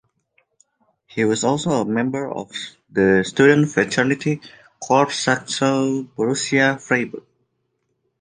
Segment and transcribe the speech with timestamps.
[1.05, 2.49] He was also a member of
[2.89, 4.41] the student fraternity
[4.81, 7.21] "Corps Saxo-Borussia Freiberg".